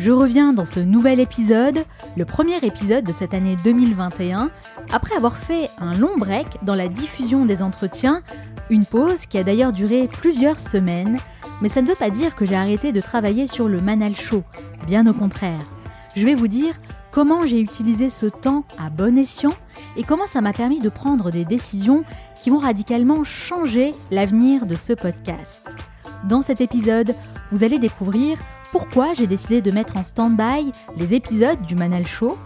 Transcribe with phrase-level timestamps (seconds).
[0.00, 1.84] Je reviens dans ce nouvel épisode,
[2.16, 4.50] le premier épisode de cette année 2021,
[4.90, 8.22] après avoir fait un long break dans la diffusion des entretiens,
[8.70, 11.18] une pause qui a d'ailleurs duré plusieurs semaines,
[11.60, 14.42] mais ça ne veut pas dire que j'ai arrêté de travailler sur le Manal Show,
[14.86, 15.60] bien au contraire.
[16.16, 16.76] Je vais vous dire
[17.10, 19.52] comment j'ai utilisé ce temps à bon escient
[19.98, 22.04] et comment ça m'a permis de prendre des décisions
[22.40, 25.66] qui vont radicalement changer l'avenir de ce podcast.
[26.26, 27.14] Dans cet épisode,
[27.52, 28.38] vous allez découvrir
[28.72, 32.38] pourquoi j'ai décidé de mettre en stand-by les épisodes du Manal Show,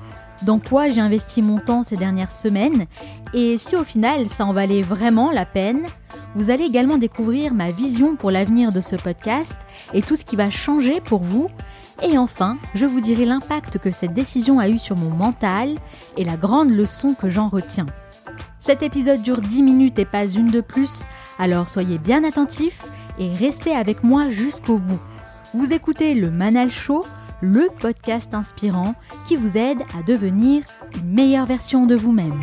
[0.42, 2.86] dans quoi j'ai investi mon temps ces dernières semaines,
[3.32, 5.82] et si au final ça en valait vraiment la peine,
[6.34, 9.56] vous allez également découvrir ma vision pour l'avenir de ce podcast
[9.92, 11.48] et tout ce qui va changer pour vous.
[12.02, 15.76] Et enfin, je vous dirai l'impact que cette décision a eu sur mon mental
[16.16, 17.86] et la grande leçon que j'en retiens.
[18.58, 21.04] Cet épisode dure 10 minutes et pas une de plus,
[21.38, 22.82] alors soyez bien attentifs
[23.18, 25.00] et restez avec moi jusqu'au bout.
[25.54, 27.04] Vous écoutez le Manal Show,
[27.40, 30.64] le podcast inspirant qui vous aide à devenir
[30.96, 32.40] une meilleure version de vous-même.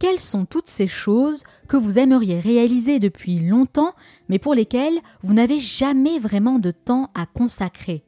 [0.00, 3.94] Quelles sont toutes ces choses que vous aimeriez réaliser depuis longtemps,
[4.28, 8.02] mais pour lesquelles vous n'avez jamais vraiment de temps à consacrer?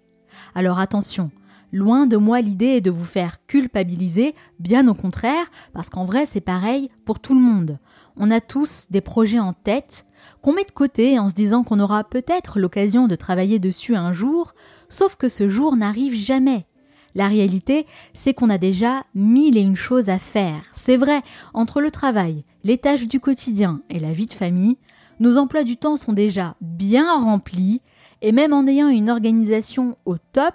[0.57, 1.31] Alors attention,
[1.73, 6.41] Loin de moi l'idée de vous faire culpabiliser, bien au contraire, parce qu'en vrai c'est
[6.41, 7.79] pareil pour tout le monde.
[8.17, 10.07] On a tous des projets en tête
[10.43, 14.13] qu'on met de côté en se disant qu'on aura peut-être l'occasion de travailler dessus un
[14.13, 14.55] jour,
[14.89, 16.67] sauf que ce jour n'arrive jamais.
[17.15, 20.63] La réalité, c'est qu'on a déjà mille et une choses à faire.
[20.73, 21.23] C'est vrai,
[21.55, 24.77] entre le travail, les tâches du quotidien et la vie de famille,
[25.21, 27.81] nos emplois du temps sont déjà bien remplis,
[28.23, 30.55] et même en ayant une organisation au top,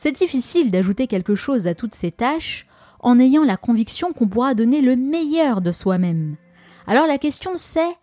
[0.00, 2.66] c'est difficile d'ajouter quelque chose à toutes ces tâches
[3.00, 6.36] en ayant la conviction qu'on pourra donner le meilleur de soi-même.
[6.86, 7.96] Alors la question c'est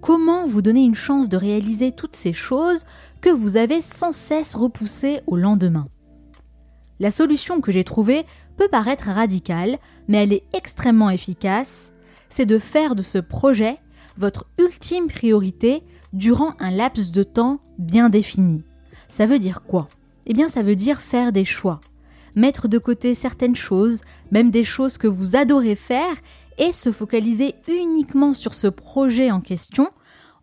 [0.00, 2.86] comment vous donner une chance de réaliser toutes ces choses
[3.20, 5.88] que vous avez sans cesse repoussées au lendemain
[7.00, 8.24] La solution que j'ai trouvée
[8.56, 9.78] peut paraître radicale,
[10.08, 11.92] mais elle est extrêmement efficace,
[12.30, 13.76] c'est de faire de ce projet
[14.16, 15.82] votre ultime priorité
[16.14, 18.62] durant un laps de temps bien défini.
[19.08, 19.88] Ça veut dire quoi?
[20.26, 21.80] Eh bien ça veut dire faire des choix.
[22.34, 24.00] Mettre de côté certaines choses,
[24.30, 26.16] même des choses que vous adorez faire,
[26.58, 29.88] et se focaliser uniquement sur ce projet en question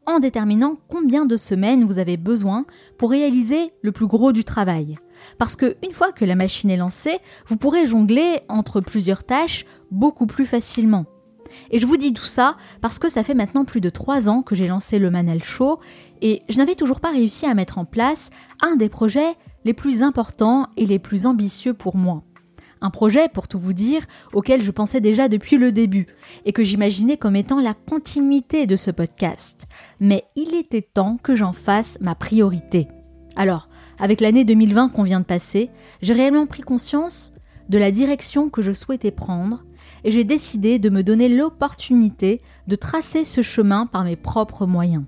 [0.06, 2.66] en déterminant combien de semaines vous avez besoin
[2.97, 4.97] pour réaliser le plus gros du travail.
[5.38, 9.66] Parce que une fois que la machine est lancée, vous pourrez jongler entre plusieurs tâches
[9.91, 11.06] beaucoup plus facilement.
[11.72, 14.41] Et je vous dis tout ça parce que ça fait maintenant plus de trois ans
[14.41, 15.79] que j'ai lancé le Manel Show
[16.22, 18.29] et je n'avais toujours pas réussi à mettre en place
[18.62, 22.23] un des projets les plus importants et les plus ambitieux pour moi.
[22.81, 26.07] Un projet, pour tout vous dire, auquel je pensais déjà depuis le début
[26.45, 29.67] et que j'imaginais comme étant la continuité de ce podcast.
[29.99, 32.87] Mais il était temps que j'en fasse ma priorité.
[33.35, 33.67] Alors,
[33.99, 35.69] avec l'année 2020 qu'on vient de passer,
[36.01, 37.33] j'ai réellement pris conscience
[37.67, 39.63] de la direction que je souhaitais prendre
[40.03, 45.03] et j'ai décidé de me donner l'opportunité de tracer ce chemin par mes propres moyens.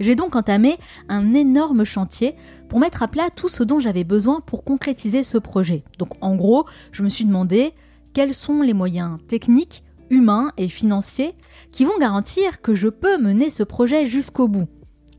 [0.00, 0.78] J'ai donc entamé
[1.08, 2.34] un énorme chantier
[2.72, 5.84] pour mettre à plat tout ce dont j'avais besoin pour concrétiser ce projet.
[5.98, 7.74] Donc en gros, je me suis demandé
[8.14, 11.34] quels sont les moyens techniques, humains et financiers
[11.70, 14.68] qui vont garantir que je peux mener ce projet jusqu'au bout.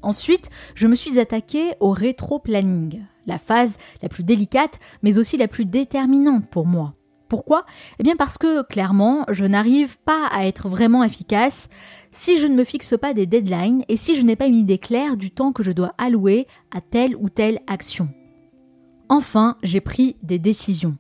[0.02, 5.48] Ensuite, je me suis attaqué au rétro-planning, la phase la plus délicate mais aussi la
[5.48, 6.96] plus déterminante pour moi.
[7.30, 7.66] Pourquoi?
[8.00, 11.70] Eh bien parce que clairement, je n'arrive pas à être vraiment efficace
[12.12, 14.78] si je ne me fixe pas des deadlines et si je n'ai pas une idée
[14.78, 18.10] claire du temps que je dois allouer à telle ou telle action.
[19.10, 20.96] Enfin, j'ai pris des décisions.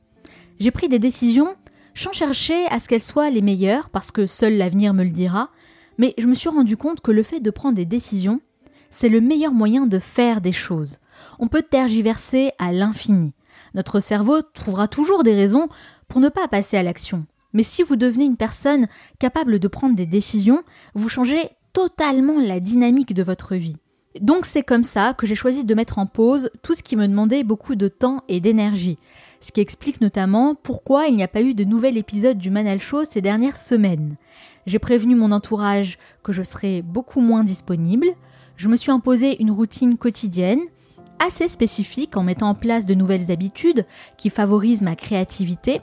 [0.59, 1.55] J'ai pris des décisions
[1.95, 5.49] sans chercher à ce qu'elles soient les meilleures parce que seul l'avenir me le dira,
[5.97, 8.41] mais je me suis rendu compte que le fait de prendre des décisions,
[8.89, 10.99] c'est le meilleur moyen de faire des choses.
[11.39, 13.33] On peut tergiverser à l'infini.
[13.75, 15.67] Notre cerveau trouvera toujours des raisons
[16.07, 17.25] pour ne pas passer à l'action.
[17.53, 18.87] Mais si vous devenez une personne
[19.19, 20.63] capable de prendre des décisions,
[20.95, 23.77] vous changez totalement la dynamique de votre vie.
[24.21, 27.07] Donc c'est comme ça que j'ai choisi de mettre en pause tout ce qui me
[27.07, 28.99] demandait beaucoup de temps et d'énergie.
[29.41, 32.79] Ce qui explique notamment pourquoi il n'y a pas eu de nouvel épisode du Manal
[32.79, 34.15] Show ces dernières semaines.
[34.65, 38.07] J'ai prévenu mon entourage que je serais beaucoup moins disponible.
[38.55, 40.61] Je me suis imposé une routine quotidienne
[41.19, 43.85] assez spécifique en mettant en place de nouvelles habitudes
[44.17, 45.81] qui favorisent ma créativité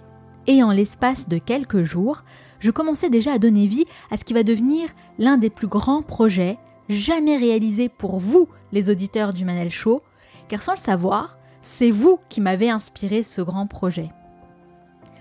[0.51, 2.25] et en l'espace de quelques jours,
[2.59, 6.03] je commençais déjà à donner vie à ce qui va devenir l'un des plus grands
[6.03, 6.59] projets
[6.89, 10.03] jamais réalisés pour vous, les auditeurs du Manel Show,
[10.49, 14.09] car sans le savoir, c'est vous qui m'avez inspiré ce grand projet.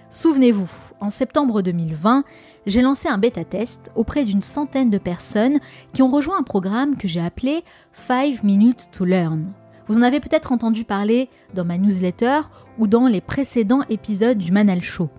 [0.10, 2.24] Souvenez-vous, en septembre 2020,
[2.66, 5.60] j'ai lancé un bêta-test auprès d'une centaine de personnes
[5.94, 9.54] qui ont rejoint un programme que j'ai appelé 5 Minutes to Learn.
[9.88, 12.42] Vous en avez peut-être entendu parler dans ma newsletter
[12.80, 15.10] ou dans les précédents épisodes du Manal Show.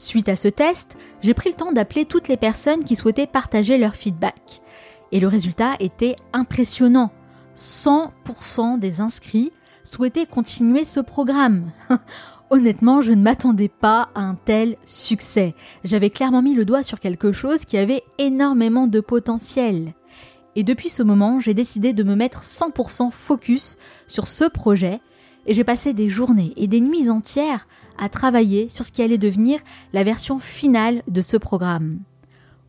[0.00, 3.76] Suite à ce test, j'ai pris le temps d'appeler toutes les personnes qui souhaitaient partager
[3.76, 4.62] leur feedback.
[5.12, 7.10] Et le résultat était impressionnant.
[7.54, 9.52] 100% des inscrits
[9.84, 11.70] souhaitaient continuer ce programme.
[12.50, 15.52] Honnêtement, je ne m'attendais pas à un tel succès.
[15.84, 19.92] J'avais clairement mis le doigt sur quelque chose qui avait énormément de potentiel.
[20.56, 23.76] Et depuis ce moment, j'ai décidé de me mettre 100% focus
[24.06, 25.02] sur ce projet
[25.50, 27.66] et j'ai passé des journées et des nuits entières
[27.98, 29.58] à travailler sur ce qui allait devenir
[29.92, 31.98] la version finale de ce programme.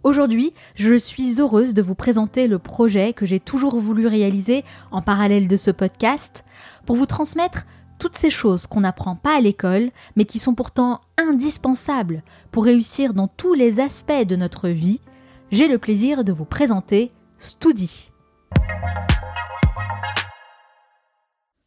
[0.02, 5.04] Aujourd'hui, je suis heureuse de vous présenter le projet que j'ai toujours voulu réaliser en
[5.04, 6.44] parallèle de ce podcast
[6.88, 7.68] pour vous transmettre
[8.00, 13.14] toutes ces choses qu'on n'apprend pas à l'école, mais qui sont pourtant indispensables pour réussir
[13.14, 15.02] dans tous les aspects de notre vie,
[15.52, 18.12] j'ai le plaisir de vous présenter Studi.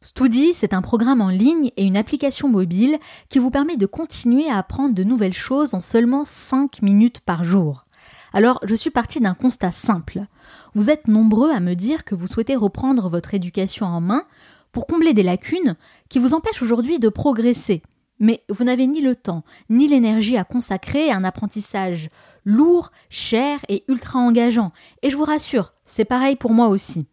[0.05, 2.99] Studi, c'est un programme en ligne et une application mobile
[3.29, 7.43] qui vous permet de continuer à apprendre de nouvelles choses en seulement 5 minutes par
[7.43, 7.87] jour.
[8.31, 10.27] Alors, je suis partie d'un constat simple.
[10.75, 14.25] Vous êtes nombreux à me dire que vous souhaitez reprendre votre éducation en main
[14.71, 15.75] pour combler des lacunes
[16.07, 17.81] qui vous empêchent aujourd'hui de progresser.
[18.19, 22.11] Mais vous n'avez ni le temps, ni l'énergie à consacrer à un apprentissage
[22.43, 24.71] lourd, cher et ultra engageant.
[25.01, 27.07] Et je vous rassure, c'est pareil pour moi aussi.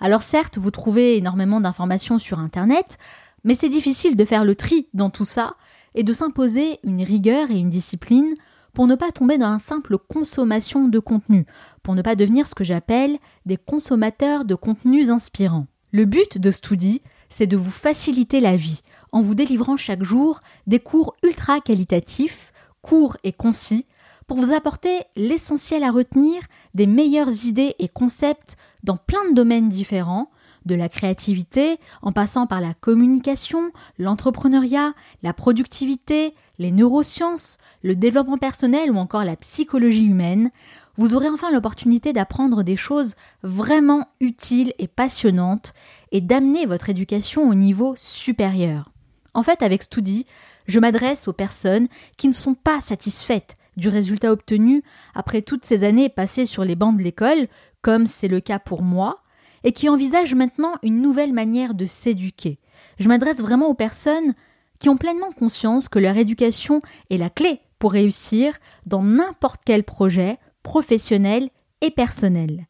[0.00, 2.98] Alors certes, vous trouvez énormément d'informations sur Internet,
[3.44, 5.54] mais c'est difficile de faire le tri dans tout ça
[5.94, 8.34] et de s'imposer une rigueur et une discipline
[8.72, 11.46] pour ne pas tomber dans la simple consommation de contenu,
[11.82, 15.66] pour ne pas devenir ce que j'appelle des consommateurs de contenus inspirants.
[15.92, 17.00] Le but de Studi,
[17.30, 18.82] c'est de vous faciliter la vie
[19.12, 22.52] en vous délivrant chaque jour des cours ultra qualitatifs,
[22.82, 23.86] courts et concis,
[24.26, 26.42] pour vous apporter l'essentiel à retenir
[26.74, 30.30] des meilleures idées et concepts dans plein de domaines différents,
[30.64, 38.38] de la créativité en passant par la communication, l'entrepreneuriat, la productivité, les neurosciences, le développement
[38.38, 40.50] personnel ou encore la psychologie humaine,
[40.96, 45.72] vous aurez enfin l'opportunité d'apprendre des choses vraiment utiles et passionnantes
[46.10, 48.90] et d'amener votre éducation au niveau supérieur.
[49.34, 50.26] En fait, avec Studi,
[50.66, 51.86] je m'adresse aux personnes
[52.16, 54.82] qui ne sont pas satisfaites du résultat obtenu
[55.14, 57.48] après toutes ces années passées sur les bancs de l'école,
[57.82, 59.22] comme c'est le cas pour moi,
[59.64, 62.58] et qui envisagent maintenant une nouvelle manière de s'éduquer.
[62.98, 64.34] Je m'adresse vraiment aux personnes
[64.78, 66.80] qui ont pleinement conscience que leur éducation
[67.10, 68.54] est la clé pour réussir
[68.86, 71.50] dans n'importe quel projet, professionnel
[71.80, 72.66] et personnel.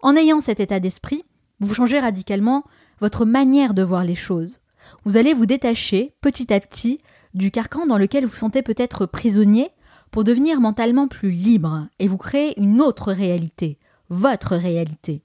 [0.00, 1.24] En ayant cet état d'esprit,
[1.60, 2.64] vous changez radicalement
[3.00, 4.60] votre manière de voir les choses.
[5.04, 7.00] Vous allez vous détacher petit à petit
[7.34, 9.70] du carcan dans lequel vous sentez peut-être prisonnier
[10.16, 13.78] pour devenir mentalement plus libre et vous créer une autre réalité,
[14.08, 15.22] votre réalité.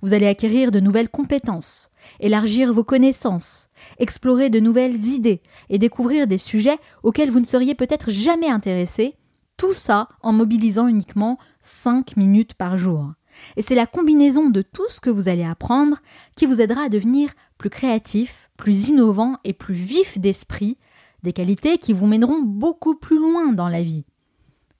[0.00, 1.90] Vous allez acquérir de nouvelles compétences,
[2.20, 7.74] élargir vos connaissances, explorer de nouvelles idées et découvrir des sujets auxquels vous ne seriez
[7.74, 9.14] peut-être jamais intéressé
[9.58, 13.12] tout ça en mobilisant uniquement 5 minutes par jour.
[13.58, 15.98] Et c'est la combinaison de tout ce que vous allez apprendre
[16.34, 17.28] qui vous aidera à devenir
[17.58, 20.78] plus créatif, plus innovant et plus vif d'esprit,
[21.22, 24.06] des qualités qui vous mèneront beaucoup plus loin dans la vie.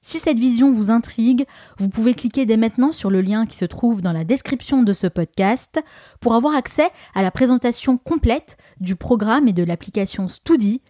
[0.02, 1.44] Si cette vision vous intrigue,
[1.78, 4.94] vous pouvez cliquer dès maintenant sur le lien qui se trouve dans la description de
[4.94, 5.78] ce podcast
[6.20, 10.80] pour avoir accès à la présentation complète du programme et de l'application Studi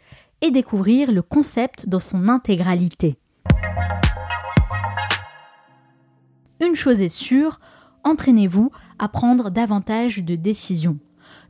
[0.43, 3.19] et découvrir le concept dans son intégralité.
[6.61, 7.59] Une chose est sûre,
[8.05, 10.99] entraînez-vous à prendre davantage de décisions.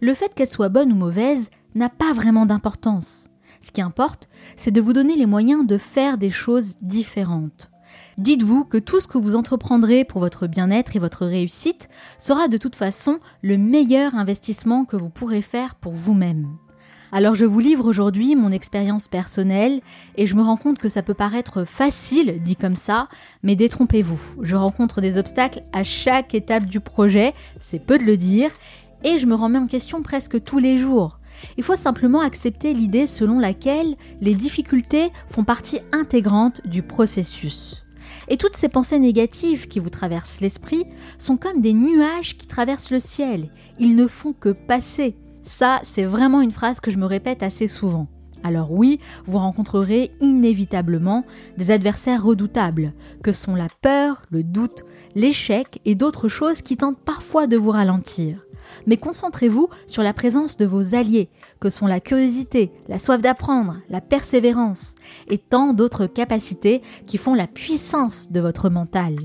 [0.00, 3.29] Le fait qu'elles soient bonnes ou mauvaises n'a pas vraiment d'importance.
[3.60, 7.70] Ce qui importe, c'est de vous donner les moyens de faire des choses différentes.
[8.18, 11.88] Dites-vous que tout ce que vous entreprendrez pour votre bien-être et votre réussite
[12.18, 16.48] sera de toute façon le meilleur investissement que vous pourrez faire pour vous-même.
[17.12, 19.80] Alors je vous livre aujourd'hui mon expérience personnelle
[20.16, 23.08] et je me rends compte que ça peut paraître facile dit comme ça,
[23.42, 24.20] mais détrompez-vous.
[24.42, 28.50] Je rencontre des obstacles à chaque étape du projet, c'est peu de le dire,
[29.02, 31.19] et je me remets en question presque tous les jours.
[31.56, 37.84] Il faut simplement accepter l'idée selon laquelle les difficultés font partie intégrante du processus.
[38.28, 40.84] Et toutes ces pensées négatives qui vous traversent l'esprit
[41.18, 43.50] sont comme des nuages qui traversent le ciel.
[43.78, 45.16] Ils ne font que passer.
[45.42, 48.08] Ça, c'est vraiment une phrase que je me répète assez souvent.
[48.42, 51.24] Alors oui, vous rencontrerez inévitablement
[51.58, 57.00] des adversaires redoutables, que sont la peur, le doute, l'échec et d'autres choses qui tentent
[57.00, 58.46] parfois de vous ralentir.
[58.86, 63.76] Mais concentrez-vous sur la présence de vos alliés, que sont la curiosité, la soif d'apprendre,
[63.88, 64.94] la persévérance
[65.28, 69.16] et tant d'autres capacités qui font la puissance de votre mental.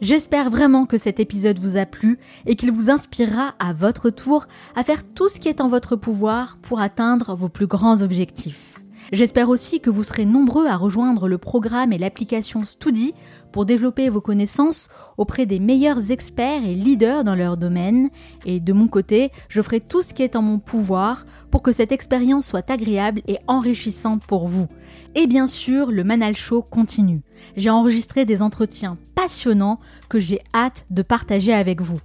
[0.00, 4.46] J'espère vraiment que cet épisode vous a plu et qu'il vous inspirera à votre tour
[4.76, 8.78] à faire tout ce qui est en votre pouvoir pour atteindre vos plus grands objectifs.
[9.10, 13.14] J'espère aussi que vous serez nombreux à rejoindre le programme et l'application Studi
[13.52, 18.10] pour développer vos connaissances auprès des meilleurs experts et leaders dans leur domaine.
[18.44, 21.72] Et de mon côté, je ferai tout ce qui est en mon pouvoir pour que
[21.72, 24.66] cette expérience soit agréable et enrichissante pour vous.
[25.14, 27.22] Et bien sûr, le Manal Show continue.
[27.56, 31.98] J'ai enregistré des entretiens passionnants que j'ai hâte de partager avec vous.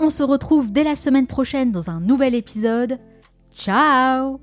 [0.00, 2.98] On se retrouve dès la semaine prochaine dans un nouvel épisode.
[3.54, 4.40] Ciao